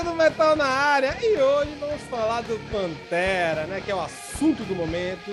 [0.00, 3.80] Crítica do Metal na área e hoje vamos falar do Pantera, né?
[3.82, 5.30] Que é o assunto do momento.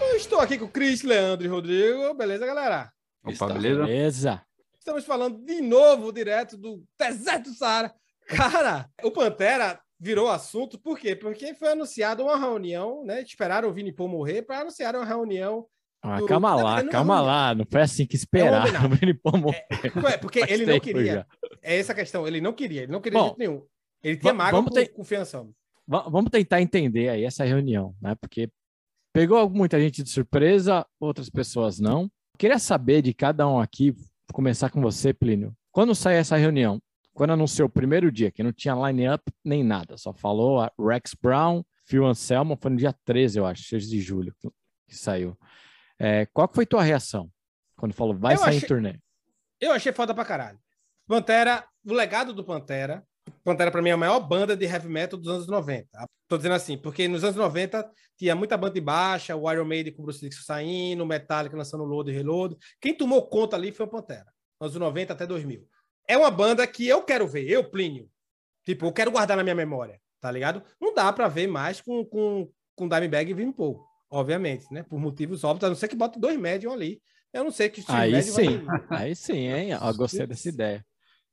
[0.00, 2.14] Eu estou aqui com o Cris, Leandro e Rodrigo.
[2.14, 2.90] Beleza, galera?
[3.24, 3.84] Opa, beleza?
[3.84, 4.42] Beleza.
[4.78, 7.92] Estamos falando de novo, direto do deserto do Saara.
[8.26, 11.14] Cara, o Pantera virou assunto, por quê?
[11.14, 13.20] Porque foi anunciada uma reunião, né?
[13.22, 15.66] Esperaram o Vini Paul morrer para anunciar uma reunião.
[16.02, 17.24] Ah, do- calma lá, não, calma não.
[17.26, 17.54] lá.
[17.54, 18.66] Não foi assim que esperaram.
[18.66, 19.66] É um Ele pô, morrer.
[20.10, 21.14] É, porque Faz ele não queria.
[21.14, 21.26] já.
[21.62, 22.26] É essa a questão.
[22.26, 22.84] Ele não queria.
[22.84, 23.66] Ele não queria Bom, de jeito nenhum.
[24.08, 24.92] Ele va- mágoa vamos ter-.
[25.86, 28.14] Va- Vamos tentar entender aí essa reunião, né?
[28.20, 28.50] Porque
[29.12, 32.10] pegou muita gente de surpresa, outras pessoas não.
[32.38, 33.94] Queria saber de cada um aqui,
[34.32, 35.54] começar com você, Plínio.
[35.72, 36.80] Quando saiu essa reunião?
[37.14, 41.14] Quando anunciou o primeiro dia, que não tinha line-up nem nada, só falou a Rex
[41.14, 44.50] Brown, Phil Anselmo, foi no dia 13, eu acho, 6 de julho que-
[44.88, 45.36] saiu.
[45.98, 47.30] É, qual foi tua reação
[47.74, 48.98] quando falou vai Eu sair achei- em turnê?
[49.60, 50.58] Eu achei foda pra caralho.
[51.06, 53.02] Pantera, o legado do Pantera.
[53.44, 55.86] Pantera, pra mim, é a maior banda de heavy metal dos anos 90.
[56.28, 59.92] Tô dizendo assim, porque nos anos 90 tinha muita banda de baixa, o Iron Maiden
[59.94, 62.56] com o Bruce Dixon saindo, o Metallica lançando Load e Reload.
[62.80, 64.26] Quem tomou conta ali foi o Pantera,
[64.60, 65.66] anos 90 até 2000.
[66.08, 68.08] É uma banda que eu quero ver, eu, Plínio.
[68.64, 70.62] Tipo, eu quero guardar na minha memória, tá ligado?
[70.80, 74.82] Não dá pra ver mais com, com, com Dimebag e Vim Paul, obviamente, né?
[74.82, 77.00] Por motivos óbvios, a não ser que bote dois médios ali.
[77.32, 79.74] Eu não sei que Steve Aí sim, vai- aí sim, hein?
[79.80, 80.84] Ó, gostei dessa ideia.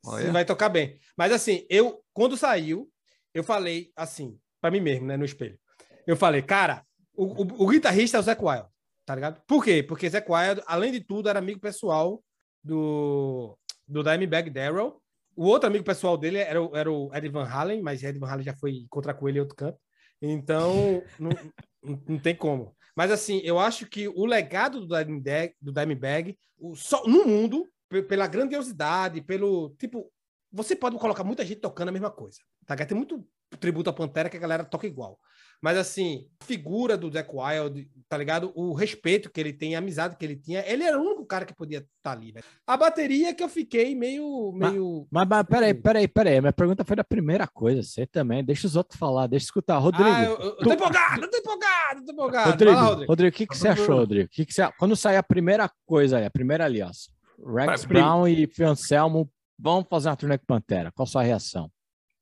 [0.06, 0.32] Olha.
[0.32, 1.00] vai tocar bem.
[1.18, 2.90] Mas assim, eu, quando saiu,
[3.34, 5.58] eu falei assim, pra mim mesmo, né, no espelho.
[6.06, 8.66] Eu falei, cara, o, o, o guitarrista é o Zac Wild,
[9.06, 9.42] tá ligado?
[9.48, 9.82] Por quê?
[9.82, 12.22] Porque Zac Wild, além de tudo, era amigo pessoal
[12.64, 15.02] do, do Dimebag Darrell.
[15.36, 18.28] O outro amigo pessoal dele era, o- era o Ed Van Halen, mas Ed Van
[18.30, 19.78] Halen já foi encontrar com ele em outro canto.
[20.22, 21.32] Então, não,
[22.08, 22.76] não, tem como.
[22.96, 27.68] Mas assim, eu acho que o legado do Dimebag, do Dimebag o, só, no mundo,
[28.02, 30.12] pela grandiosidade, pelo tipo,
[30.52, 32.40] você pode colocar muita gente tocando a mesma coisa.
[32.66, 32.76] Tá?
[32.76, 33.24] Tem muito
[33.60, 35.20] tributo à Pantera que a galera toca igual.
[35.62, 38.52] Mas assim, a figura do Zac Wild, tá ligado?
[38.54, 41.46] O respeito que ele tem, a amizade que ele tinha, ele era o único cara
[41.46, 42.44] que podia estar ali, velho.
[42.68, 44.52] A bateria que eu fiquei meio.
[44.52, 45.08] meio...
[45.10, 46.42] Mas, mas peraí, peraí, peraí.
[46.42, 47.82] Minha pergunta foi da primeira coisa.
[47.82, 48.44] Você também.
[48.44, 49.78] Deixa os outros falar, deixa eu escutar.
[49.78, 50.10] Rodrigo.
[50.10, 52.50] Ah, eu, eu, tu- tô empolgado, eu tô empolgado, eu tô empolgado.
[52.52, 53.34] Rodrigo, lá, Rodrigo, Rodrigo.
[53.36, 54.30] o que, que você achou, Rodrigo?
[54.30, 54.70] Que que você...
[54.78, 56.82] Quando sair a primeira coisa aí, a primeira ali,
[57.46, 60.92] Rex prim- Brown e Phil Anselmo vão fazer uma turnê com Pantera.
[60.92, 61.72] Qual a sua reação?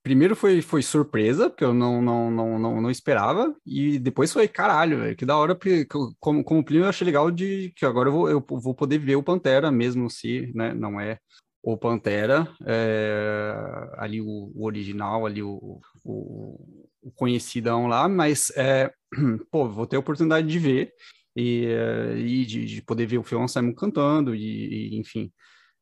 [0.03, 4.47] Primeiro foi, foi surpresa, porque eu não, não, não, não, não esperava, e depois foi
[4.47, 5.85] caralho, velho, que da hora, porque
[6.19, 9.15] como, como Plínio eu achei legal de que agora eu vou, eu vou poder ver
[9.15, 11.19] o Pantera, mesmo se né, não é
[11.61, 13.53] o Pantera, é,
[13.97, 18.91] ali o, o original, ali o, o, o conhecidão lá, mas, é,
[19.51, 20.91] pô, vou ter a oportunidade de ver,
[21.35, 25.31] e, é, e de, de poder ver o Phil Anselmo cantando, e, e, enfim,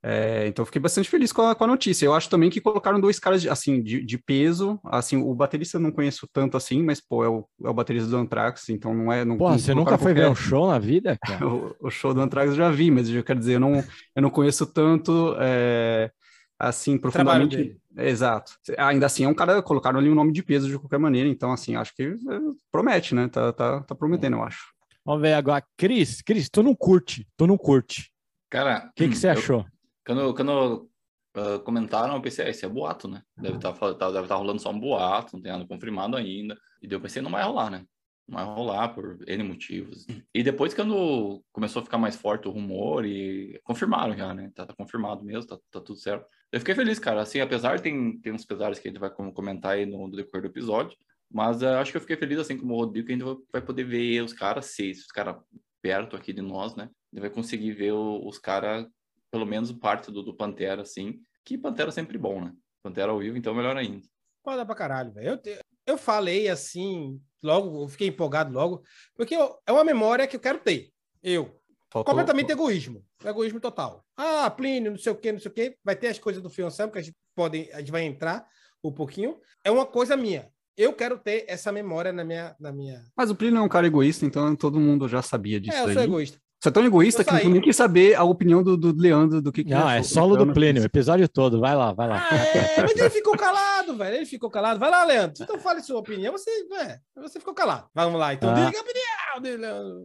[0.01, 2.05] é, então fiquei bastante feliz com a, com a notícia.
[2.05, 4.79] Eu acho também que colocaram dois caras de, assim de, de peso.
[4.85, 8.09] Assim, o baterista eu não conheço tanto assim, mas pô, é o, é o baterista
[8.09, 9.25] do Anthrax, então não é.
[9.25, 12.13] Não, Porra, não você nunca foi ver um qualquer- show na vida, o, o show
[12.13, 13.83] do Anthrax eu já vi, mas eu quero dizer, eu não,
[14.15, 16.09] eu não conheço tanto é,
[16.57, 17.75] assim profundamente.
[17.97, 18.53] Exato.
[18.77, 21.51] Ainda assim, é um cara, colocaram ali um nome de peso de qualquer maneira, então
[21.51, 22.15] assim, acho que é,
[22.71, 23.27] promete, né?
[23.27, 24.67] Tá, tá, tá prometendo, eu acho.
[25.09, 25.65] Vamos ver agora.
[25.75, 28.11] Cris, Cris, tu não curte, tu não curte.
[28.47, 29.65] Cara, O que, que você eu- achou?
[30.05, 30.87] Quando, quando
[31.33, 33.23] ah, comentaram, eu pensei, ah, esse é boato, né?
[33.35, 36.55] Deve estar deve tá rolando só um boato, não tem nada confirmado ainda.
[36.79, 37.85] E daí eu pensei, não vai rolar, né?
[38.27, 40.05] Não vai rolar por N motivos.
[40.31, 44.51] E depois, quando começou a ficar mais forte o rumor, e confirmaram já, né?
[44.53, 46.23] Tá, tá confirmado mesmo, tá, tá tudo certo.
[46.51, 47.21] Eu fiquei feliz, cara.
[47.21, 50.07] Assim, apesar de tem, tem uns pesares que a gente vai com- comentar aí no,
[50.07, 50.95] no decorrer do episódio,
[51.31, 53.61] mas ah, acho que eu fiquei feliz, assim como o Rodrigo, que a gente vai-
[53.61, 55.35] poder ver os caras, se os caras
[55.81, 56.83] perto aqui de nós, né?
[56.83, 58.85] A gente vai conseguir ver o- os caras
[59.31, 62.53] pelo menos parte do, do Pantera, assim, que Pantera é sempre bom, né?
[62.83, 64.05] Pantera ao vivo, então melhor ainda.
[64.43, 65.29] Foda pra caralho, velho.
[65.29, 68.81] Eu, te- eu falei assim, logo, eu fiquei empolgado logo,
[69.15, 70.89] porque eu- é uma memória que eu quero ter.
[71.21, 71.45] Eu.
[71.91, 73.03] Faltou- Completamente egoísmo.
[73.23, 74.05] Egoísmo total.
[74.15, 75.75] Ah, Plínio, não sei o quê, não sei o quê.
[75.83, 78.47] Vai ter as coisas do Fiançamo, que a gente pode, a gente vai entrar
[78.83, 79.39] um pouquinho.
[79.63, 80.51] É uma coisa minha.
[80.81, 82.55] Eu quero ter essa memória na minha.
[82.59, 83.03] Na minha...
[83.17, 85.87] Mas o Plínio é um cara egoísta, então todo mundo já sabia disso É, eu
[85.87, 85.93] aí.
[85.93, 86.39] sou egoísta.
[86.61, 87.47] Você é tão egoísta Eu que saí.
[87.49, 90.47] nem quis saber a opinião do, do Leandro do que, que Não, é solo Então,
[90.47, 91.59] do Plínio, o episódio todo.
[91.59, 92.27] Vai lá, vai lá.
[92.31, 94.15] Ah, é, mas ele ficou calado, velho.
[94.17, 94.79] Ele ficou calado.
[94.79, 95.43] Vai lá, Leandro.
[95.43, 96.31] Então fale sua opinião.
[96.33, 96.49] Você,
[96.81, 97.87] é, você ficou calado.
[97.93, 98.33] Vamos lá.
[98.33, 98.65] Então, Ah.
[98.65, 100.03] diga a opinião dele, Leandro.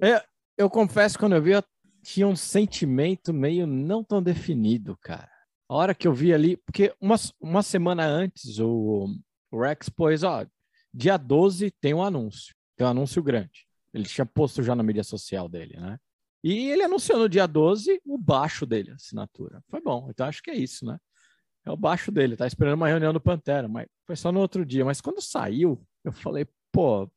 [0.57, 1.63] Eu confesso, quando eu vi, eu
[2.05, 5.31] tinha um sentimento meio não tão definido, cara.
[5.69, 9.09] A hora que eu vi ali, porque uma, uma semana antes o,
[9.53, 10.45] o Rex pôs, ó,
[10.95, 13.67] dia 12 tem um anúncio, tem um anúncio grande.
[13.93, 15.99] Ele tinha posto já na mídia social dele, né?
[16.43, 19.63] E ele anunciou no dia 12 o baixo dele, a assinatura.
[19.69, 20.99] Foi bom, então acho que é isso, né?
[21.65, 24.65] É o baixo dele, tá esperando uma reunião do Pantera, mas foi só no outro
[24.65, 24.85] dia.
[24.85, 27.11] Mas quando saiu, eu falei, pô,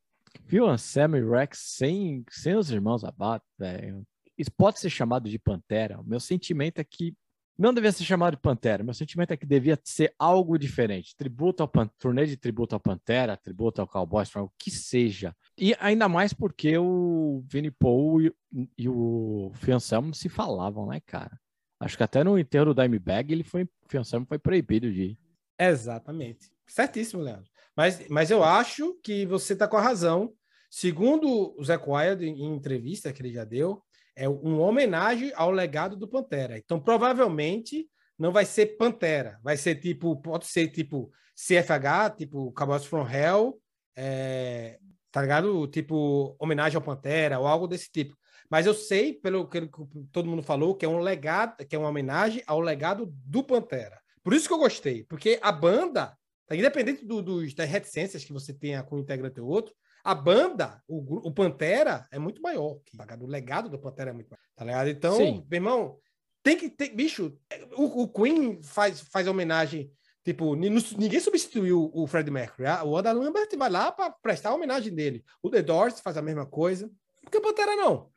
[0.46, 4.08] viu Anselmo e Rex sem, sem os irmãos Abat, velho?
[4.38, 6.00] Isso pode ser chamado de Pantera.
[6.00, 7.14] O meu sentimento é que
[7.58, 8.84] não devia ser chamado de Pantera.
[8.84, 11.16] Meu sentimento é que devia ser algo diferente.
[11.16, 11.90] Tributo ao Pan...
[11.98, 15.36] turnê de tributo ao Pantera, tributo ao Cowboys, o que seja.
[15.58, 18.34] E ainda mais porque o Vinnie Paul e,
[18.78, 21.40] e o Fianselmo se falavam, né, cara?
[21.80, 25.20] Acho que até no enterro do Dimebag ele foi, o Fianselmo foi proibido de ir.
[25.60, 26.52] Exatamente.
[26.68, 27.50] Certíssimo, Leandro.
[27.76, 30.34] Mas, mas eu acho que você está com a razão.
[30.70, 33.82] Segundo o Zé Wild, em entrevista que ele já deu,
[34.18, 36.58] é uma homenagem ao legado do Pantera.
[36.58, 37.88] Então, provavelmente,
[38.18, 39.40] não vai ser Pantera.
[39.44, 43.62] Vai ser tipo, pode ser tipo CFH, tipo Cowboys from Hell,
[43.96, 44.80] é,
[45.12, 45.68] tá ligado?
[45.68, 48.18] Tipo, homenagem ao Pantera ou algo desse tipo.
[48.50, 49.70] Mas eu sei, pelo que
[50.12, 54.02] todo mundo falou, que é um legado, que é uma homenagem ao legado do Pantera.
[54.24, 56.18] Por isso que eu gostei, porque a banda,
[56.52, 59.76] independente do, do, das reticências que você tenha com um integrante ou outro,
[60.08, 62.80] a banda, o, o Pantera, é muito maior.
[63.20, 64.42] O legado do Pantera é muito maior.
[64.56, 64.88] Tá ligado?
[64.88, 65.46] Então, Sim.
[65.52, 65.98] meu irmão,
[66.42, 66.96] tem que ter.
[66.96, 67.38] Bicho,
[67.76, 69.92] o, o Queen faz, faz homenagem.
[70.24, 72.68] Tipo, ninguém substituiu o Fred Mercury.
[72.68, 75.26] Ah, o Adam Lambert vai lá para prestar a homenagem dele.
[75.44, 76.90] O The Doors faz a mesma coisa.
[77.22, 78.10] Por que o Pantera não?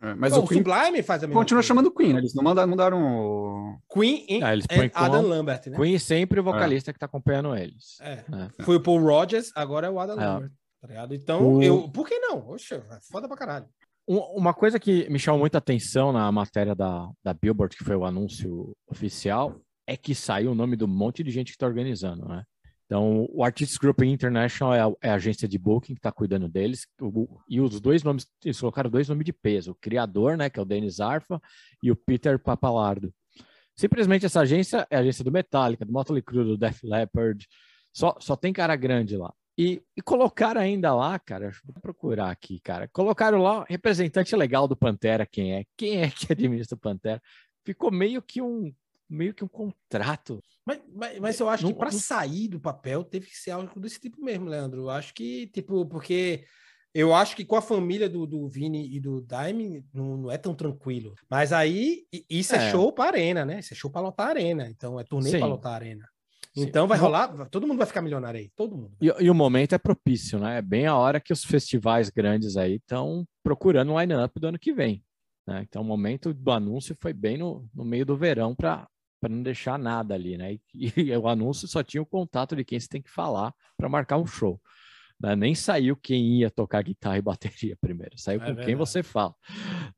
[0.00, 1.68] É, mas o, o Queen Sublime faz a mesma Continua coisa.
[1.68, 2.20] chamando Queen, né?
[2.20, 3.78] eles não mandaram, mudaram o...
[3.92, 4.52] Queen e ah,
[4.94, 5.76] Adam Lambert, né?
[5.76, 6.92] Queen sempre o vocalista é.
[6.94, 7.98] que tá acompanhando eles.
[8.00, 8.12] É.
[8.12, 8.62] é.
[8.64, 10.26] Foi o Paul Rogers, agora é o Adam é.
[10.26, 10.52] Lambert.
[10.84, 11.14] Tá ligado?
[11.14, 11.62] Então, o...
[11.62, 11.88] eu.
[11.88, 12.46] Por que não?
[12.50, 13.66] Oxe, é foda pra caralho.
[14.06, 18.04] Uma coisa que me chamou muita atenção na matéria da, da Billboard, que foi o
[18.04, 22.44] anúncio oficial, é que saiu o nome do monte de gente que está organizando, né?
[22.84, 26.50] Então, o Artists Group International é a, é a agência de booking que está cuidando
[26.50, 30.50] deles, o, e os dois nomes, eles colocaram dois nomes de peso, o criador, né,
[30.50, 31.40] que é o Denis Arfa,
[31.82, 33.10] e o Peter Papalardo.
[33.74, 37.48] Simplesmente essa agência é a agência do Metallica, do Motley Crue, do Def Leppard,
[37.90, 39.32] só, só tem cara grande lá.
[39.56, 42.88] E, e colocaram ainda lá, cara, vou procurar aqui, cara.
[42.88, 45.64] Colocaram lá representante legal do Pantera, quem é?
[45.76, 47.22] Quem é que administra o Pantera?
[47.64, 48.72] Ficou meio que um
[49.08, 50.42] meio que um contrato.
[50.66, 53.78] Mas, mas, mas eu acho não, que para sair do papel teve que ser algo
[53.78, 54.82] desse tipo mesmo, Leandro.
[54.82, 56.44] Eu acho que, tipo, porque
[56.92, 60.38] eu acho que com a família do, do Vini e do Daime não, não é
[60.38, 61.14] tão tranquilo.
[61.28, 63.60] Mas aí, isso é, é show para arena, né?
[63.60, 64.68] Isso é show para lotar a arena.
[64.68, 66.08] Então, é turnê para lotar a arena.
[66.56, 68.96] Então vai rolar, todo mundo vai ficar milionário aí, todo mundo.
[69.00, 70.58] E, e, o momento é propício, né?
[70.58, 74.58] É bem a hora que os festivais grandes aí estão procurando o line-up do ano
[74.58, 75.04] que vem.
[75.46, 75.64] Né?
[75.68, 78.88] Então o momento do anúncio foi bem no, no meio do verão para
[79.28, 80.54] não deixar nada ali, né?
[80.54, 80.60] E,
[81.10, 84.16] e, o anúncio só tinha o contato de quem você tem que falar para marcar
[84.16, 84.60] um show.
[85.20, 85.36] Né?
[85.36, 88.66] Nem saiu quem ia tocar guitarra e bateria primeiro, saiu é com verdade.
[88.66, 89.34] quem você fala.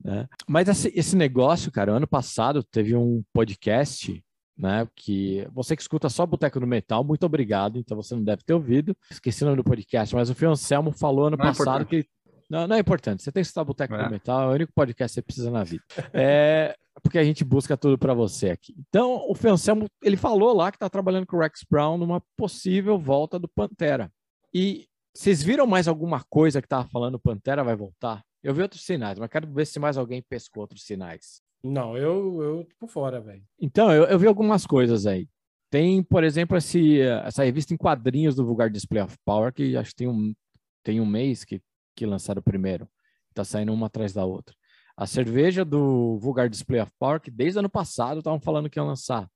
[0.02, 0.26] Né?
[0.48, 4.22] Mas esse, esse negócio, cara, ano passado teve um podcast
[4.56, 4.86] né?
[4.94, 7.78] Que você que escuta só Boteco do Metal, muito obrigado.
[7.78, 8.96] Então você não deve ter ouvido.
[9.10, 11.84] Esqueci o nome do podcast, mas o Fio Anselmo falou ano não é passado é
[11.84, 12.06] que.
[12.48, 13.22] Não, não é importante.
[13.22, 14.04] Você tem que escutar Boteco é.
[14.04, 15.84] do Metal, é o único podcast que você precisa na vida.
[16.12, 18.74] É porque a gente busca tudo para você aqui.
[18.88, 22.22] Então, o Fio Anselmo, ele falou lá que está trabalhando com o Rex Brown numa
[22.36, 24.10] possível volta do Pantera.
[24.52, 28.22] E vocês viram mais alguma coisa que tava falando Pantera vai voltar?
[28.42, 31.42] Eu vi outros sinais, mas quero ver se mais alguém pescou outros sinais.
[31.66, 33.42] Não, eu, eu tô por fora, velho.
[33.60, 35.28] Então, eu, eu vi algumas coisas aí.
[35.70, 39.90] Tem, por exemplo, esse, essa revista em quadrinhos do Vulgar Display of Power, que acho
[39.90, 40.34] que tem um,
[40.82, 41.60] tem um mês que,
[41.94, 42.88] que lançaram o primeiro.
[43.34, 44.54] Tá saindo uma atrás da outra.
[44.96, 48.84] A cerveja do Vulgar Display of Power, que desde ano passado estavam falando que ia
[48.84, 49.28] lançar.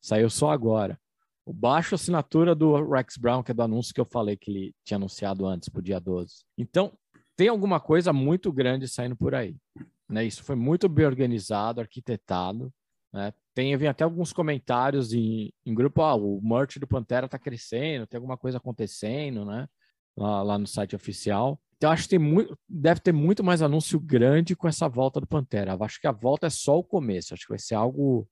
[0.00, 0.98] Saiu só agora.
[1.46, 4.74] O baixo assinatura do Rex Brown, que é do anúncio que eu falei que ele
[4.84, 6.44] tinha anunciado antes, pro dia 12.
[6.58, 6.92] Então,
[7.36, 9.56] tem alguma coisa muito grande saindo por aí.
[10.08, 10.24] Né?
[10.24, 12.72] Isso foi muito bem organizado, arquitetado.
[13.12, 13.32] Né?
[13.54, 18.06] Tem vem até alguns comentários em, em grupo, ah, o merch do Pantera está crescendo,
[18.06, 19.66] tem alguma coisa acontecendo, né?
[20.16, 21.60] Lá, lá no site oficial.
[21.76, 25.26] Então, acho que tem muito, deve ter muito mais anúncio grande com essa volta do
[25.26, 25.72] Pantera.
[25.72, 27.34] Eu acho que a volta é só o começo.
[27.34, 28.26] Acho que vai ser algo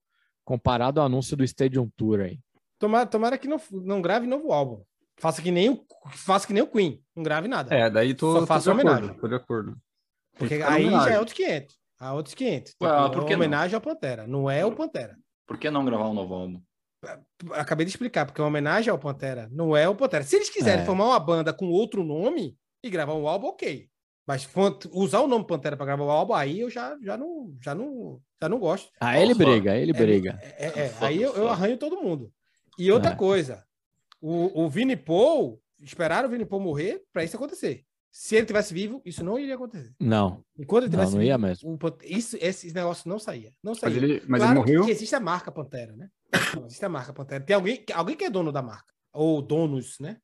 [0.45, 2.41] comparado ao anúncio do Stadium Tour aí.
[2.79, 4.83] Tomara, tomara que não, não grave novo álbum.
[5.17, 7.03] Faça que nem o, faça que nem o Queen.
[7.15, 7.75] Não grave nada.
[7.75, 9.15] É, daí tô, Só faça homenagem.
[9.15, 9.77] Tô de acordo.
[10.37, 11.77] Porque aí já é outros 500.
[11.99, 12.73] A outros 500.
[12.73, 13.77] Tipo, ah, por que homenagem não?
[13.77, 14.27] ao Pantera.
[14.27, 15.17] Não é o Pantera.
[15.47, 16.61] Por que não gravar um novo álbum?
[17.53, 19.49] Acabei de explicar, porque é uma homenagem ao Pantera.
[19.53, 20.25] Não é o Pantera.
[20.25, 20.87] Se eles quiserem é.
[20.87, 23.89] formar uma banda com outro nome e gravar um álbum, ok.
[24.27, 24.49] Mas
[24.91, 28.21] usar o nome Pantera para gravar o álbum, aí eu já, já, não, já, não,
[28.41, 28.91] já não gosto.
[28.99, 30.39] Ah, ele briga, ele é, briga.
[30.43, 32.33] É, é, é aí eu, eu, arranho todo mundo.
[32.79, 33.15] E outra é.
[33.17, 33.65] coisa,
[34.21, 37.85] o, o Vini Paul, esperaram o Vini Paul morrer para isso acontecer.
[38.17, 39.93] Se ele tivesse vivo, isso não iria acontecer.
[39.99, 41.73] Não, Enquanto ele não, tivesse não ia vivo, mesmo.
[41.75, 43.51] o Pan- isso, esse negócio não saía.
[43.61, 43.93] Não saía.
[44.01, 44.85] Mas ele, mas claro ele morreu.
[44.85, 46.09] que existe a marca Pantera, né?
[46.55, 47.43] Não, existe a marca Pantera.
[47.43, 48.95] Tem alguém, alguém que é dono da marca.
[49.13, 50.19] Ou donos, né?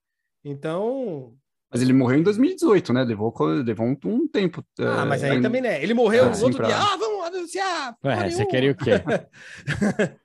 [0.44, 1.34] Então.
[1.68, 3.02] Mas ele morreu em 2018, né?
[3.02, 4.64] Levou, levou um, um tempo.
[4.78, 5.82] Ah, é, mas aí ainda- também, né?
[5.82, 6.76] Ele morreu Ah, no sim, outro pra- dia.
[6.78, 7.96] Ah, vamos anunciar!
[8.04, 8.90] Ué, você queria o quê?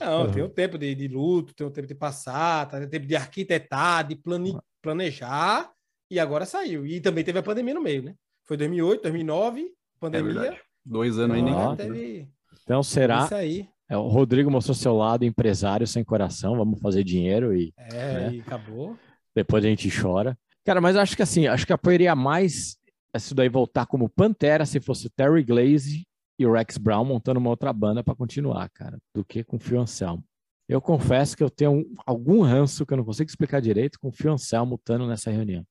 [0.00, 0.32] Não, Uhum.
[0.32, 2.78] tem um tempo de, de luto, tem um tempo de passar, tá?
[2.78, 5.70] tem um tempo de arquitetar, de plane- planejar,
[6.14, 6.86] e agora saiu.
[6.86, 8.14] E também teve a pandemia no meio, né?
[8.44, 9.66] Foi 2008, 2009,
[10.00, 10.40] pandemia.
[10.52, 10.58] É.
[10.84, 11.92] Dois anos aí Ah, conta, né?
[11.94, 12.28] teve
[12.62, 13.24] Então será.
[13.24, 13.68] isso aí.
[13.88, 16.56] É, o Rodrigo mostrou seu lado empresário sem coração.
[16.56, 18.30] Vamos fazer dinheiro e É, É.
[18.34, 18.96] e acabou.
[19.34, 20.36] depois a gente chora.
[20.64, 22.76] Cara, mas acho que assim, acho que apoiaria mais
[23.14, 26.02] isso daí voltar como Pantera se fosse o Terry Glaze
[26.38, 29.60] e o Rex Brown montando uma outra banda para continuar, cara, do que com o
[29.60, 30.24] Fio Anselmo.
[30.68, 34.08] Eu confesso que eu tenho um- algum ranço que eu não consigo explicar direito com
[34.08, 35.64] o Fio Anselmo estando nessa reunião.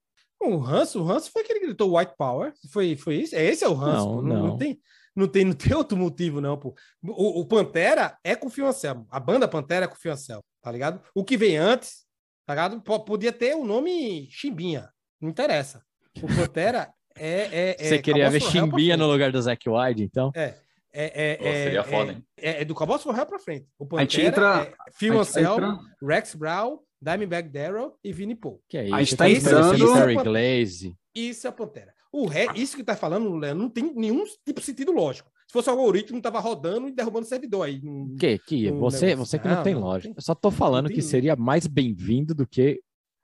[0.45, 2.53] O Ranço, o Ranço foi aquele que gritou White Power.
[2.71, 3.35] Foi, foi isso?
[3.35, 4.05] É, Esse é o Ranço.
[4.05, 4.21] Não.
[4.21, 4.57] Não, não não.
[4.57, 4.79] tem,
[5.15, 6.73] não, tem, não tem outro motivo, não, pô.
[7.03, 9.05] O, o Pantera é com o Fio Anselmo.
[9.09, 11.01] A banda Pantera é com o Fio Anselmo, tá ligado?
[11.15, 12.03] O que vem antes,
[12.45, 12.81] tá ligado?
[12.81, 14.89] P- Podia ter o nome Chimbinha.
[15.21, 15.81] Não interessa.
[16.21, 17.71] O Pantera é.
[17.79, 20.31] é, Você é queria ver Chimbinha no lugar do Zack Wilde, então?
[20.35, 20.55] É.
[20.95, 22.23] É, é, Pô, é, seria é, foda, hein?
[22.37, 23.67] É, é do Cowboys for Hell pra frente.
[23.79, 28.35] O Pantera entra- é Phil a gente Anselmo, entra- Rex Brown, Dimebag Darrell e Vinnie
[28.35, 28.61] Paul.
[28.69, 29.17] Que é A gente isso?
[29.17, 30.95] tá entrando- Terry Glaze.
[31.13, 31.93] Isso é a Pantera.
[32.11, 35.29] O ré, isso que tá falando, Léo, não tem nenhum tipo de sentido lógico.
[35.47, 37.81] Se fosse o algoritmo, tava rodando e derrubando o servidor aí.
[37.83, 39.25] Não- Que, que Um você, negócio.
[39.31, 40.13] você que não, Não, tem lógica.
[40.17, 42.79] Eu só tô falando que seria mais bem-vindo do que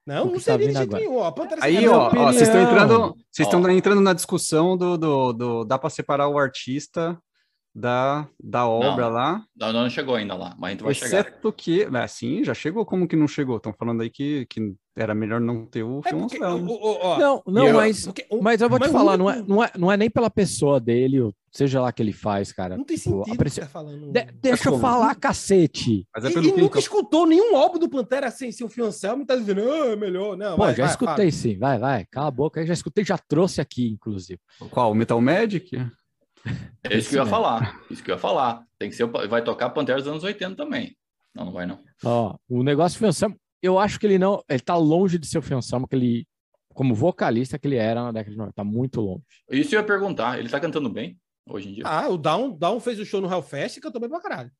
[0.05, 1.03] Não, não tá seria de jeito agora?
[1.03, 1.17] nenhum.
[1.17, 1.33] ó.
[1.61, 5.89] Aí, ó, vocês estão entrando, vocês estão entrando na discussão do, do, do- dá para
[5.89, 7.17] separar o artista
[7.73, 9.13] da, da obra Não.
[9.13, 11.19] lá, Não, não chegou ainda lá, mas a gente vai chegar.
[11.21, 13.57] exceto que, é, sim, já chegou, como que não chegou?
[13.57, 16.97] Estão falando aí que, que era melhor não ter o É filme porque, o- o-
[17.01, 19.41] ó, Não, não, eu- mas, porque mas eu vou te mas o falar, não é,
[19.41, 22.75] não, é, não é nem pela pessoa dele, ou seja lá que ele faz, cara.
[22.75, 24.11] não tem Tipo, sentido o que apreci- você tá falando.
[24.11, 26.05] De- deixa eu falar, cacete.
[26.13, 29.35] Mas é nunca escutou nenhum álbum do Pantera sem ser o Phil Anselmo e tá
[29.35, 30.35] dizendo, ah, é melhor.
[30.35, 33.05] Não, Pô, vai, já vai, escutei sim, vai, vai, cala a boca, eu já escutei,
[33.05, 34.39] já trouxe aqui, inclusive.
[34.71, 34.91] Qual?
[34.91, 35.77] O Metal Magic?
[36.83, 37.81] É isso que eu ia falar.
[37.89, 38.65] Isso que eu ia falar.
[38.77, 40.95] Tem que ser, o- vai tocar Pantera dos anos 80 também.
[41.35, 41.79] Não, não vai não.
[42.03, 45.37] Ó, o negócio do Fiançamo, eu acho que ele não, ele tá longe de ser
[45.37, 46.27] o Fiançamo que ele,
[46.73, 49.23] como vocalista que ele era na década de 90, tá muito longe.
[49.51, 50.39] Isso eu ia perguntar.
[50.39, 51.17] Ele tá cantando bem
[51.47, 51.83] hoje em dia?
[51.85, 54.51] Ah, o Down, Down fez o show no Hellfest e cantou bem pra caralho.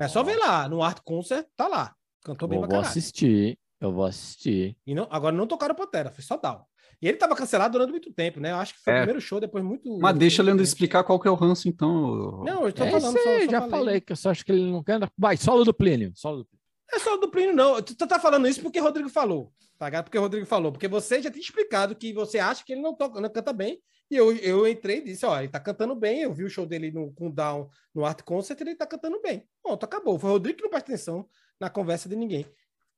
[0.00, 1.94] É só ver lá, no Art Concert, tá lá.
[2.24, 2.88] Cantou bem Eu pra vou caralho.
[2.88, 4.76] assistir, eu vou assistir.
[4.86, 6.62] E não, agora não tocaram Pantera, foi só Down.
[7.02, 8.52] E ele tava cancelado durante muito tempo, né?
[8.52, 8.96] Eu acho que foi É.
[8.96, 9.98] o primeiro show depois muito.
[9.98, 12.42] Mas deixa Leandro explicar qual que é o ranço, então.
[12.44, 14.00] Não, eu tô É falando, isso só, só já falei.
[14.00, 15.10] que eu só acho que ele não canta.
[15.18, 16.62] Vai, solo do Plínio, solo do Plínio.
[16.94, 17.82] É só do Plínio, não.
[17.82, 19.52] Tu tá falando isso porque o Rodrigo falou.
[19.78, 20.04] Tá ligado?
[20.04, 20.70] Porque o Rodrigo falou.
[20.70, 23.80] Porque você já tinha explicado que você acha que ele não toca, não canta bem.
[24.10, 26.20] E eu, eu entrei e disse: ó, ele tá cantando bem.
[26.20, 28.86] Eu vi o show dele no, com o Down no Art Concert e ele tá
[28.86, 29.42] cantando bem.
[29.62, 30.18] Pronto, acabou.
[30.18, 31.26] Foi o Rodrigo que não presta atenção
[31.58, 32.46] na conversa de ninguém.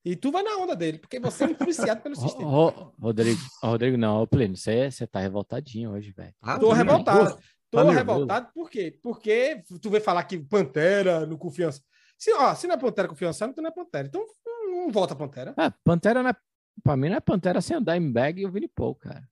[0.05, 2.49] E tu vai na onda dele, porque você é influenciado pelo sistema.
[2.51, 6.35] Ro- Ro- Rodrigo, Ô, Rodrigo, não, ô, Plínio, você você tá revoltadinho hoje, velho.
[6.43, 7.39] Ah, Tô revoltado.
[7.71, 8.97] Tô Tá revoltado por quê?
[9.03, 11.81] Porque tu vê falar que Pantera no confiança.
[12.19, 14.07] Se, ó, se não é Pantera confiança, então não é Pantera.
[14.07, 14.25] Então
[14.71, 15.55] não volta Pantera.
[15.59, 16.37] É, Pantera não é,
[16.85, 19.27] pra mim não é Pantera sem o Dimebag e o Vinnie Paul, cara.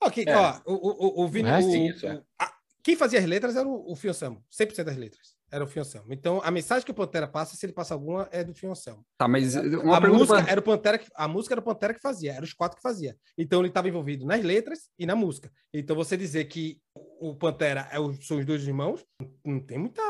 [0.00, 0.36] Ok, É.
[0.36, 1.48] ó, o, o, o, o Vini.
[1.48, 2.22] O resto o- é é.
[2.38, 2.52] a-
[2.84, 5.34] quem fazia as letras era o, o Fiancelmo, 100% das letras.
[5.50, 6.12] Era o Fiancelmo.
[6.12, 9.02] Então, a mensagem que o Pantera passa, se ele passa alguma, é do Fiancelmo.
[9.16, 10.18] Tá, mas uma a pergunta.
[10.24, 12.52] música pra- era o Pantera que, a música era o Pantera que fazia, era os
[12.52, 13.16] quatro que fazia.
[13.36, 15.50] Então ele estava envolvido nas letras e na música.
[15.72, 16.78] Então você dizer que
[17.20, 19.04] o Pantera é o, são os dois irmãos,
[19.44, 20.02] não tem muita,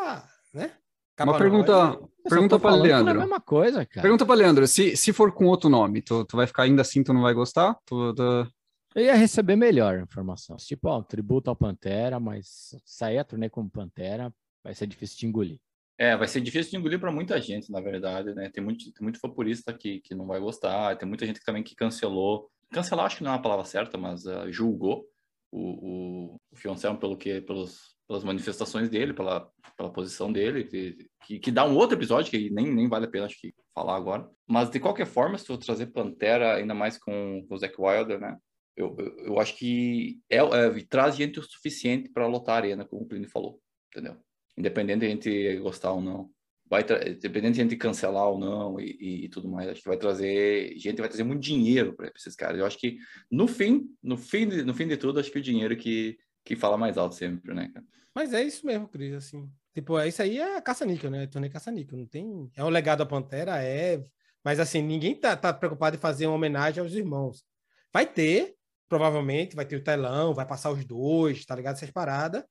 [0.52, 0.72] né?
[1.20, 1.40] Uma Cabalói.
[1.40, 3.20] pergunta, pergunta para não é a Leandro.
[3.20, 4.02] mesma coisa, cara.
[4.02, 7.02] Pergunta para Leandro, se, se for com outro nome, tu, tu vai ficar ainda assim,
[7.02, 7.76] tu não vai gostar?
[7.86, 8.46] Tu, tu-
[8.94, 10.56] Eu ia receber melhor informação.
[10.56, 15.26] Tipo, ó, tributo ao Pantera, mas sair a turnê como Pantera vai ser difícil de
[15.26, 15.58] engolir.
[15.98, 18.48] É, vai ser difícil de engolir para muita gente, na verdade, né?
[18.50, 21.74] Tem muito, tem muito fopurista que, que não vai gostar, tem muita gente também que
[21.74, 22.48] cancelou.
[22.70, 25.06] Cancelar acho que não é a palavra certa, mas ah, julgou
[25.50, 31.08] o, o, o Fioncelmo pelo que, pelos, pelas manifestações dele, pela, pela posição dele, que,
[31.26, 33.96] que, que dá um outro episódio que nem, nem vale a pena acho que falar
[33.96, 34.28] agora.
[34.46, 38.20] Mas de qualquer forma, se tu trazer Pantera, ainda mais com, com o Zack Wilder,
[38.20, 38.36] né?
[38.76, 42.84] Eu, eu, eu acho que é, é, traz gente o suficiente para lotar a arena,
[42.84, 44.16] como o Plínio falou, entendeu?
[44.58, 46.30] Independente de a gente gostar ou não.
[46.68, 49.96] Vai independente de a gente cancelar ou não e, e- tudo mais, acho que vai
[49.96, 52.58] trazer gente vai trazer muito dinheiro para esses caras.
[52.58, 52.98] Eu acho que
[53.30, 56.56] no fim, no fim de, no fim de tudo, acho que o dinheiro que que
[56.56, 57.84] fala mais alto sempre, né, cara?
[58.14, 59.50] Mas é isso mesmo, Cris, assim.
[59.74, 61.26] Tipo, é isso aí é caça-níquel, né?
[61.26, 61.98] Turnê caça-níquel.
[61.98, 62.50] Não tem...
[62.56, 64.02] É um legado à Pantera, é...
[64.42, 67.44] Mas, assim, ninguém tá, tá preocupado em fazer uma homenagem aos irmãos.
[67.92, 68.54] Vai ter,
[68.88, 71.76] provavelmente vai ter o telão, vai passar os dois, tá ligado?
[71.76, 72.42] Essas paradas.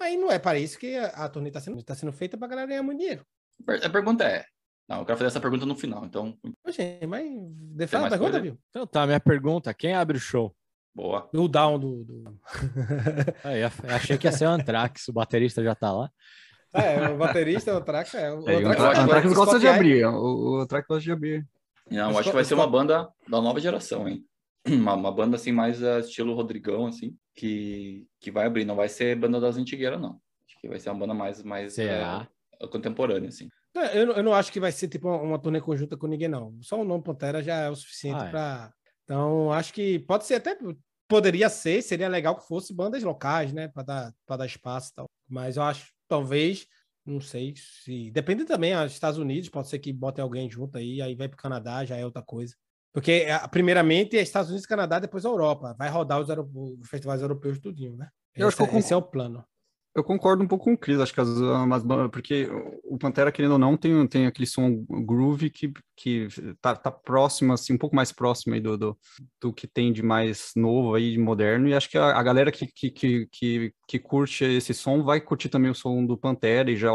[0.00, 2.48] Aí não é para isso que a, a turnê tá sendo, tá sendo feita pra
[2.48, 3.24] galera ganhar muito dinheiro.
[3.84, 4.44] A pergunta é.
[4.88, 6.36] Não, eu quero fazer essa pergunta no final, então.
[6.64, 8.40] Mas de fato a pergunta, coisa?
[8.40, 8.58] viu?
[8.70, 10.54] Então tá, minha pergunta: quem abre o show?
[10.94, 11.28] Boa.
[11.32, 12.04] O down do.
[12.04, 12.40] do...
[13.44, 13.62] Aí,
[13.94, 16.10] achei que ia ser o Anthrax, o baterista já tá lá.
[16.74, 18.32] é, o baterista, o Trax é.
[18.32, 20.04] O É, o Trax- Anthrax- agora Anthrax o gosta de abrir.
[20.06, 21.46] O, o Anthrax gosta de abrir.
[21.90, 24.24] Não, acho que vai ser uma banda da nova geração, hein?
[24.66, 28.64] Uma, uma banda assim, mais ah, estilo Rodrigão, assim, que, que vai abrir.
[28.64, 30.20] Não vai ser banda das antigueiras, não.
[30.46, 32.28] Acho que vai ser uma banda mais, mais Será?
[32.60, 33.48] ah, contemporânea, assim.
[33.74, 36.06] Não, Eu, não- eu não acho que vai ser tipo uma, uma turnê conjunta com
[36.06, 36.58] ninguém, não.
[36.60, 38.30] Só o nome Pantera já é o suficiente Ah, é.
[38.30, 38.74] para.
[39.04, 40.56] Então, acho que pode ser até.
[41.08, 43.66] Poderia ser, seria legal que fosse bandas locais, né?
[43.68, 45.06] Para dar, pra dar espaço e tal.
[45.28, 46.66] Mas eu acho, talvez,
[47.04, 48.10] não sei se.
[48.10, 51.36] Depende também, os Estados Unidos, pode ser que botem alguém junto aí, aí vai para
[51.36, 52.54] o Canadá, já é outra coisa.
[52.92, 55.74] Porque, ah, primeiramente, é Estados Unidos, Canadá, depois a Europa.
[55.78, 58.08] Vai rodar os, os festivais europeus tudinho, né?
[58.34, 59.44] Eu acho esse, que eu é- esse é o plano.
[59.92, 61.28] Eu concordo um pouco com o Chris, acho que as,
[61.84, 62.48] bandas- porque
[62.84, 66.28] o Pantera, querendo ou não, tem, tem aquele som groove que, que
[66.60, 68.98] tá, tá próximo, assim, um pouco mais próximo aí do, do,
[69.40, 72.52] do que tem de mais novo aí, de moderno, e acho que a, a galera
[72.52, 76.70] que, que, que, que, que curte esse som vai curtir também o som do Pantera
[76.70, 76.90] e já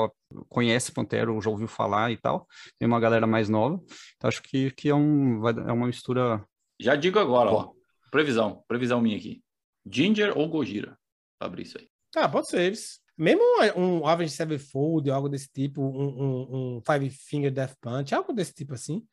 [0.47, 2.47] conhece Pantera ou já ouviu falar e tal,
[2.79, 3.75] tem uma galera mais nova,
[4.15, 6.41] então acho que, que é, um, vai- é uma mistura...
[6.79, 7.71] Já digo agora, ó.
[8.09, 9.41] Previsão, previsão minha aqui.
[9.85, 10.97] Ginger ou Gojira?
[11.41, 11.89] Abrir isso aí.
[12.15, 12.71] Ah, pode ser.
[12.73, 12.99] isso.
[13.17, 13.41] Mesmo
[13.77, 18.53] um, Avenged Sevenfold, algo desse tipo, um, um, um Five Finger Death Punch, algo desse
[18.53, 19.03] tipo assim,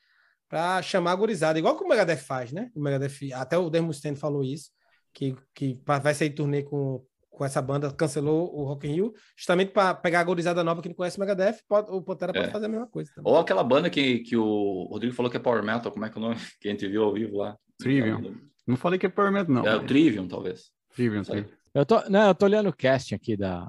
[0.49, 2.69] pra chamar a gurizada, igual que o Megadeth faz, né?
[2.75, 4.71] O Megadeth, até o Dave Mustaine falou isso,
[5.15, 9.71] que, que vai sair turnê com, com essa banda, cancelou o Rock in Rio, justamente
[9.71, 12.51] para pegar a gurizada nova que não conhece o Megadeth, pode, o Pantera pode É.
[12.51, 13.33] fazer a mesma coisa também.
[13.33, 16.19] Ou aquela banda que, que o Rodrigo falou que é Power Metal, como é que
[16.19, 16.35] é o nome?
[16.61, 17.57] Que a gente viu ao vivo lá.
[17.79, 18.35] Trivium.
[18.67, 19.65] Não falei que é Power Metal, não.
[19.65, 20.73] É o Trivium, talvez.
[20.93, 21.23] Trivium?
[21.23, 21.62] Trivium.
[21.75, 23.67] Eu tô, não, eu tô olhando o casting aqui da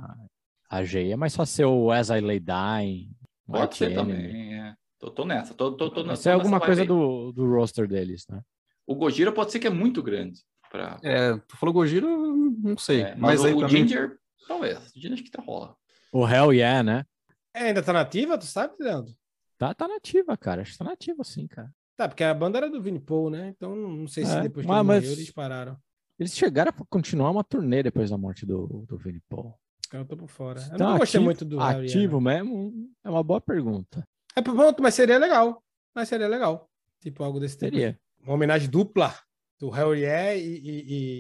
[0.69, 3.09] AG, é mais só ser o As I Lay Dying.
[3.45, 4.13] Pode Mark ser Enemy.
[4.13, 4.75] também, é.
[4.99, 6.87] Tô, tô nessa, tô, tô, tô, Isso nessa- é tô alguma coisa aí.
[6.87, 8.41] do, do roster deles, né?
[8.87, 10.41] O Gojira pode ser que é muito grande.
[10.71, 10.99] Pra...
[11.03, 14.17] É, tu falou Gojira, não sei, É, mas, mas aí o, pra o mim- Ginger,
[14.47, 14.77] talvez.
[14.91, 15.75] O Ginger acho que tá rola.
[16.11, 17.05] O Hell Yeah, né?
[17.53, 19.13] É, ainda tá nativa, tu sabe, Leandro?
[19.57, 20.61] Tá, tá nativa, cara.
[20.63, 21.69] Acho que tá nativa sim, cara.
[21.95, 23.49] Tá, porque a banda era do Vini Paul, né?
[23.55, 25.77] Então não sei se É, depois que mas- mas- eles pararam.
[26.19, 29.53] Eles chegaram a continuar uma turnê depois da morte do, do Vini Paul.
[29.91, 30.59] Eu tô por fora.
[30.71, 31.59] Eu Tá não gostei ativo- muito do?
[31.59, 32.73] Ativo mesmo?
[33.03, 34.03] É uma boa pergunta.
[34.35, 35.61] É pronto, mas seria legal.
[35.95, 36.67] Mas seria legal.
[37.01, 37.65] Tipo, algo desse tipo.
[37.75, 37.99] Seria.
[38.21, 39.13] Uma homenagem dupla
[39.59, 40.69] do Hell Yeah e, e,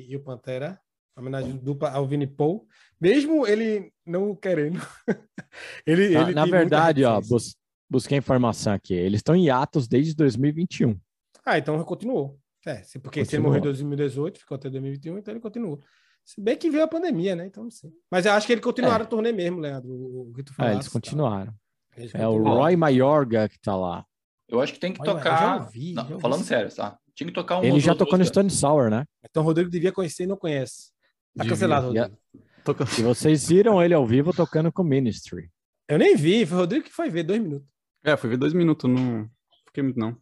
[0.07, 0.79] e- e o Pantera.
[1.15, 2.67] Uma homenagem dupla ao Vini Paul.
[2.99, 4.79] Mesmo ele não querendo.
[5.85, 7.55] ele, Na, ele na verdade, ó, bus-
[7.87, 8.95] busquei informação aqui.
[8.95, 10.99] Eles estão em atos desde 2021.
[11.45, 12.39] Ah, então continuou.
[12.65, 13.43] É, porque se ele Continuou.
[13.47, 15.79] morreu em 2018, ficou até 2021, então ele continuou.
[16.23, 17.45] Se bem que veio a pandemia, né?
[17.47, 17.91] Então não sei.
[18.09, 19.03] Mas eu acho que ele continuaram É.
[19.03, 19.89] a turnê mesmo, Leandro.
[19.91, 20.93] O, o que tu Ah, falaste, eles tal.
[20.93, 21.53] continuaram.
[21.97, 22.41] Eles É o.
[22.41, 24.05] Roy Mayorga que tá lá.
[24.47, 25.61] Eu acho que tem que Olha, eu já tocar.
[25.61, 26.47] ouvi, Não, já ouvi falando isso.
[26.47, 26.97] sério, tá?
[27.15, 28.25] Tinha que tocar uma Ele já tocou no.
[28.25, 29.05] Stone Sour, né?
[29.29, 30.91] Então o Rodrigo devia conhecer e não conhece.
[31.35, 31.49] Tá Devia.
[31.51, 32.17] cancelado, Rodrigo.
[32.97, 35.49] E vocês viram ele ao vivo tocando com Ministry.
[35.89, 37.67] Eu nem vi, foi o Rodrigo que foi ver, dois minutos.
[38.03, 39.29] É, fui ver dois minutos, não
[39.67, 40.17] fiquei muito, não.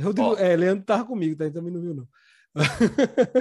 [0.00, 0.36] Rodrigo, Ó.
[0.36, 1.44] é, Leandro tava comigo, tá?
[1.44, 2.08] Ele também não viu, não.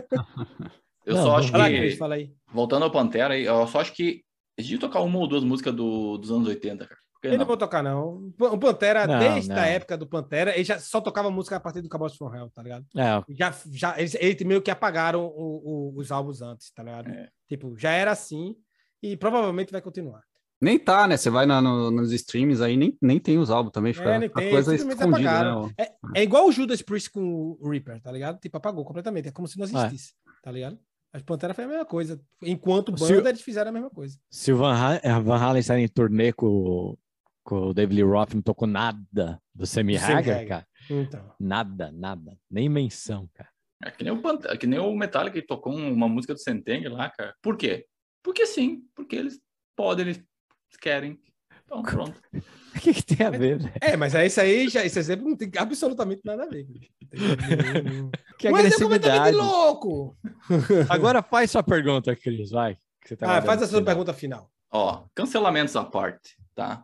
[1.06, 1.78] Eu Não, só acho Fala, que.
[1.78, 2.32] Cris, fala aí.
[2.54, 4.24] Voltando ao Pantera, aí, eu só acho que.
[4.58, 7.00] Eles deviam tocar uma ou duas músicas do, dos anos 80, cara.
[7.24, 8.32] Ele não vou tocar, não.
[8.38, 9.56] O Pantera, Não, desde não.
[9.58, 12.50] a época do Pantera, ele já só tocava música a partir do Cabot from Hell,
[12.54, 12.86] tá ligado?
[12.96, 17.10] É, Já, já, eles, eles meio que apagaram o- o- os álbuns antes, tá ligado?
[17.10, 17.30] É.
[17.48, 18.56] Tipo, já era assim
[19.02, 20.22] e provavelmente vai continuar.
[20.62, 21.16] Nem tá, né?
[21.16, 24.20] Você vai na- no- nos streams aí, nem, nem tem os álbuns também, fica É,
[24.20, 25.68] nem a tem, coisa escondida, apagaram.
[25.68, 25.74] né?
[25.78, 28.40] É, é igual o Judas Priest com o Reaper, tá ligado?
[28.40, 29.28] Tipo, apagou completamente.
[29.28, 30.80] É como se não existisse, tá ligado?
[31.12, 32.20] As Pantera foi a mesma coisa.
[32.42, 34.18] Enquanto banda, eles fizeram a mesma coisa.
[34.32, 36.98] se o Van, Ha- eh, Van Halen sair em turnê com,
[37.44, 40.48] com o David Lee Roth, não tocou nada do Sammy Do Sammy Hagar, Hagar.
[40.48, 40.68] cara.
[40.90, 41.36] Então.
[41.40, 42.38] Nada, nada.
[42.50, 43.50] Nem menção, cara.
[43.84, 44.44] É que nem o, Pant...
[44.46, 47.36] é que nem o Metallica que tocou uma música do Centennial lá, cara.
[47.44, 47.86] Por quê?
[48.24, 49.40] Porque sim, porque eles
[49.76, 50.24] podem, eles
[50.82, 51.20] querem.
[51.64, 52.20] Então, pronto.
[52.76, 53.74] O que, que tem a ver, velho?
[53.82, 56.66] É, mas é isso aí, já, esse exemplo não tem absolutamente nada a ver.
[58.38, 59.36] Que Um completamente agressividade.
[59.38, 60.18] louco!
[60.90, 62.76] Agora faz sua pergunta, Cris, vai.
[63.02, 63.86] que você tá Ah, faz a sua final.
[63.86, 64.52] pergunta final.
[64.72, 66.84] Ó, cancelamentos à parte, tá?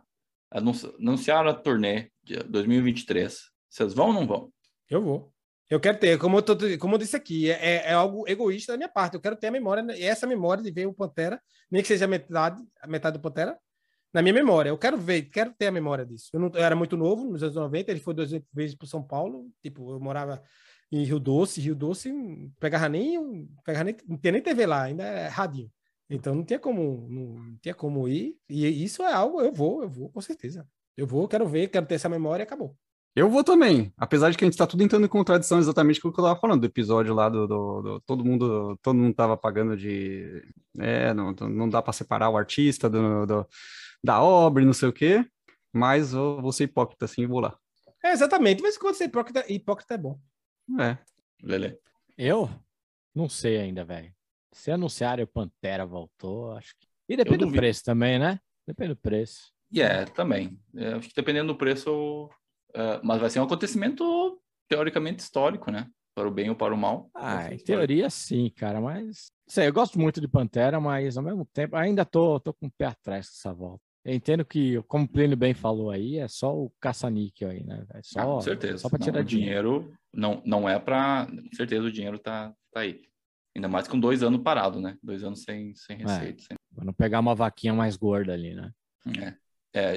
[0.50, 3.50] Anunci- Anunciaram a turnê de 2023.
[3.68, 4.52] Vocês vão ou não vão?
[4.88, 5.32] Eu vou.
[5.68, 8.76] Eu quero ter, como eu, tô- como eu disse aqui, é, é algo egoísta da
[8.76, 9.14] minha parte.
[9.14, 12.06] Eu quero ter a memória, e essa memória de ver o Pantera, nem que seja
[12.08, 13.56] metade, a metade do Pantera,
[14.12, 14.70] Na minha memória.
[14.70, 16.30] Eu quero ver, quero ter a memória disso.
[16.32, 19.02] Eu, não, eu era muito novo, nos anos 90, ele foi duas vezes para São
[19.02, 19.48] Paulo.
[19.62, 20.42] Tipo, eu morava
[20.90, 21.60] em Rio Doce.
[21.60, 22.12] Rio Doce,
[22.58, 25.70] pegava nem, pegava nem, não tinha nem TV lá, ainda é radinho.
[26.08, 28.36] Então não tinha como, não, não tinha como ir.
[28.48, 30.66] E isso é algo, eu vou, eu vou, com certeza.
[30.96, 32.76] Eu vou, quero ver, quero ter essa memória acabou.
[33.14, 36.08] Eu vou também, apesar de que a gente está tudo entrando em contradição exatamente com
[36.08, 39.12] o que eu estava falando do episódio lá do, do, do, todo mundo todo mundo
[39.12, 40.44] tava pagando de
[40.78, 43.46] é, não, não dá para separar o artista do, do,
[44.02, 45.24] da obra e não sei o quê,
[45.72, 47.58] mas eu vou ser hipócrita assim e vou lá.
[48.02, 50.18] É, exatamente, mas quando ser hipócrita, hipócrita é bom.
[50.78, 50.96] É.
[51.42, 51.78] Lele.
[52.16, 52.48] Eu?
[53.14, 54.12] Não sei ainda, velho.
[54.52, 56.86] Se anunciarem o Pantera voltou, acho que.
[57.08, 58.40] E depende do preço também, né?
[58.66, 59.52] Depende do preço.
[59.70, 60.58] E é, também.
[60.76, 62.28] É, acho que dependendo do preço,
[62.74, 65.88] é, mas vai ser um acontecimento teoricamente histórico, né?
[66.14, 67.10] Para o bem ou para o mal.
[67.14, 69.32] Ah, em teoria sim, cara, mas.
[69.46, 72.70] Sei, eu gosto muito de Pantera, mas ao mesmo tempo ainda tô, tô com o
[72.70, 73.89] pé atrás com essa volta.
[74.04, 77.84] Eu entendo que, como o Plínio bem falou aí, é só o caça-níquel aí, né?
[77.92, 78.78] É Ah, só, com certeza.
[78.78, 79.70] só para Não, tirar o dinheiro.
[79.80, 79.98] dinheiro.
[80.12, 81.26] Não, não é para.
[81.26, 83.02] Com certeza o dinheiro tá, tá aí.
[83.54, 84.96] Ainda mais com dois anos parado, né?
[85.02, 86.42] Dois anos sem, sem receita.
[86.42, 88.72] sem- Pra não pegar uma vaquinha mais gorda ali, né?
[89.18, 89.34] É.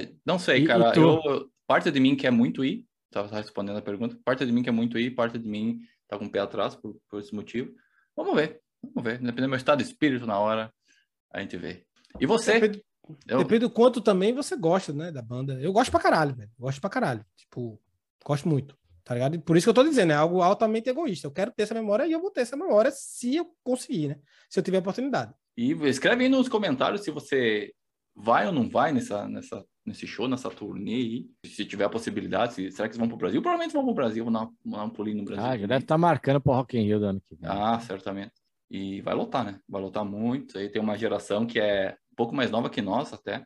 [0.02, 0.92] É, não sei, E- e cara.
[0.92, 1.00] tu?
[1.00, 2.84] eu, parte de mim quer muito ir.
[3.10, 4.18] Tava respondendo a pergunta.
[4.24, 6.96] Parte de mim quer muito ir, parte de mim tá com o pé atrás por,
[7.08, 7.72] por esse motivo.
[8.16, 8.60] Vamos ver.
[8.82, 9.18] Vamos ver.
[9.18, 10.70] Dependendo do meu estado de espírito na hora,
[11.32, 11.86] a gente vê.
[12.20, 12.58] E você?
[12.60, 12.84] Depende,
[13.26, 15.54] Eu- depende do quanto também você gosta, né, da banda.
[15.60, 16.50] Eu gosto pra caralho, velho.
[16.58, 17.24] Gosto pra caralho.
[17.36, 17.80] Tipo,
[18.24, 18.76] gosto muito.
[19.04, 19.38] Tá ligado?
[19.42, 21.26] Por isso que eu tô dizendo, é algo altamente egoísta.
[21.26, 24.16] Eu quero ter essa memória e eu vou ter essa memória se eu conseguir, né?
[24.48, 25.34] Se eu tiver oportunidade.
[25.56, 27.72] E escreve aí nos comentários se você
[28.16, 31.26] vai ou não vai nessa, nessa, nesse show, nessa turnê aí.
[31.44, 33.42] Se tiver a possibilidade, se- será que eles vão pro Brasil?
[33.42, 35.44] Provavelmente vão pro Brasil, vão dar, vão dar um pulinho no Brasil.
[35.44, 37.50] Ah, já deve estar marcando pro Rock in Rio do ano que vem.
[37.50, 38.32] Ah, certamente.
[38.70, 39.60] E vai lotar, né?
[39.68, 40.56] Vai lotar muito.
[40.56, 43.44] Aí tem uma geração que é um pouco mais nova que nós até,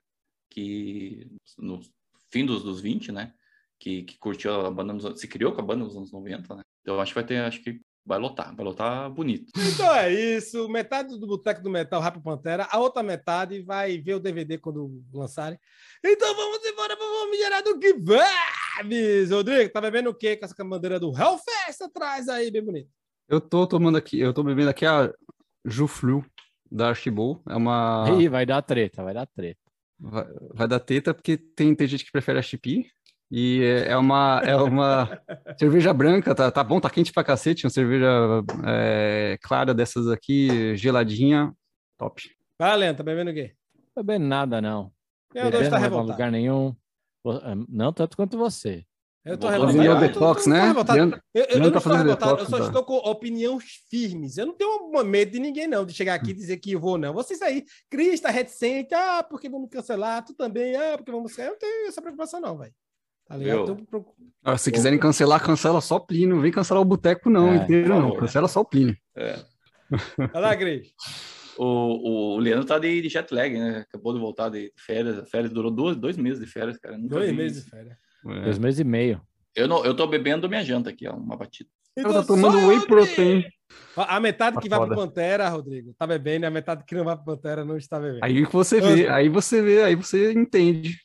[0.51, 1.27] que
[1.57, 1.81] no
[2.31, 3.33] fim dos, dos 20, né?
[3.81, 6.63] Que, que curtiu a banda, nos, se criou com a banda nos anos 90, né?
[6.83, 9.51] Então acho que vai ter, acho que vai lotar, vai lotar bonito.
[9.57, 10.69] Então é isso.
[10.69, 12.69] Metade do Boteco do Metal pro Pantera.
[12.71, 15.59] A outra metade vai ver o DVD quando lançarem.
[16.05, 19.31] Então vamos embora para o gerar do que vamos!
[19.31, 22.91] Rodrigo, tá bebendo o quê com essa bandeira do Hellfest atrás aí, bem bonito?
[23.29, 25.13] Eu tô tomando aqui, eu tô bebendo aqui a
[25.65, 26.25] Juflu
[26.71, 27.41] da Archibald.
[27.49, 28.07] É uma.
[28.19, 29.61] Ih, vai dar treta, vai dar treta.
[29.99, 32.87] Vai, vai dar teta porque tem, tem gente que prefere a Chipi.
[33.31, 35.21] E é é uma, é uma
[35.59, 37.65] cerveja branca, tá, tá bom, tá quente pra cacete.
[37.67, 38.09] Uma cerveja
[38.67, 41.53] é, clara dessas aqui, geladinha,
[41.99, 42.23] top.
[42.59, 43.55] Vai, tá bebendo o quê?
[43.95, 44.91] Não bebendo nada, não.
[45.33, 46.13] Bebendo tá não pra revoltado.
[46.13, 46.75] lugar nenhum.
[47.27, 48.85] Ah, Não tanto quanto você.
[49.29, 49.79] Eu tô revoltado.
[49.81, 50.67] o tô- detox, né?
[50.69, 50.99] revoltado.
[50.99, 52.67] Leandro- Eu, eu- eu tá estou revoltado, detox, eu só tá?
[52.67, 54.37] estou com opiniões firmes.
[54.39, 56.97] Eu não tenho medo de ninguém, não, de chegar aqui e dizer que eu vou,
[56.99, 57.13] não.
[57.13, 61.49] Vocês aí, Cris está reticente, ah, porque vamos cancelar, tu também, ah, porque vamos cancelar.
[61.49, 62.73] Eu não tenho essa preocupação, não, velho.
[63.27, 63.77] Tá ligado?
[63.91, 66.37] Tô Ah, se quiserem cancelar, cancela só Plínio.
[66.37, 68.01] Não vem cancelar o boteco, não, É, inteiro, não.
[68.03, 68.21] favor.
[68.21, 68.97] Cancela só o Plínio.
[69.15, 69.39] É.
[70.33, 70.89] Vai lá, Cris.
[71.61, 73.79] O, o Leandro tá de, de jet lag, né?
[73.81, 75.29] Acabou de voltar de férias.
[75.29, 76.97] Férias durou dois, dois meses de férias, cara.
[76.97, 77.65] Nunca Dois vi meses isso.
[77.65, 77.97] de férias.
[78.27, 78.41] É.
[78.43, 79.21] Dois meses e meio.
[79.55, 81.69] Eu, não, eu tô bebendo minha janta aqui, ó, uma batida.
[81.97, 83.45] Ela tá tomando whey eu, protein.
[83.97, 85.01] A metade Tá que vai pro foda.
[85.01, 88.21] Pantera, Rodrigo, tá bebendo, e a metade que não vai pro Pantera não está bebendo.
[88.25, 90.97] Aí que você vê, aí você vê, aí você entende.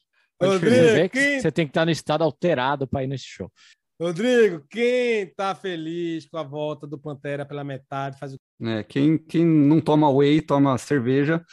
[0.41, 3.51] Rodrigo, quem- você tem que estar no estado alterado para ir nesse show.
[3.99, 8.83] Rodrigo, quem tá feliz com a volta do Pantera pela metade, faz o né?
[8.83, 11.43] Quem, quem não toma whey, toma cerveja,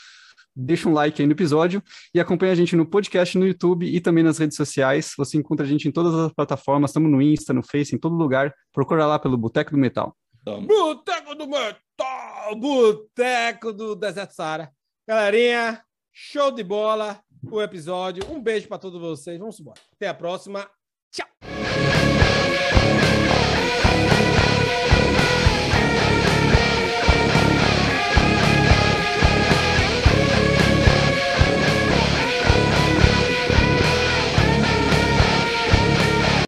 [0.61, 1.83] deixa um like aí no episódio
[2.15, 5.13] e acompanha a gente no podcast, no YouTube e também nas redes sociais.
[5.17, 8.15] Você encontra a gente em todas as plataformas, estamos no Insta, no Face, em todo
[8.15, 8.55] lugar.
[8.73, 10.17] Procura lá pelo Boteco do Metal.
[10.45, 14.71] Boteco do Metal, Boteco do Deserto Sara.
[15.07, 17.21] Galerinha, show de bola
[17.51, 18.25] o episódio.
[18.31, 19.39] Um beijo para todos vocês.
[19.39, 19.81] Vamos embora.
[19.95, 20.69] Até a próxima